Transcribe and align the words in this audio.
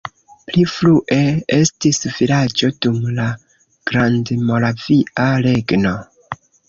Pli 0.45 0.61
frue 0.75 1.17
estis 1.57 1.99
vilaĝo 2.15 2.69
dum 2.85 2.97
la 3.19 3.27
Grandmoravia 3.93 5.29
Regno. 5.49 5.97